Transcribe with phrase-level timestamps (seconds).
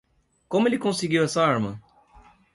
[0.49, 1.79] Como ele conseguiu essa arma?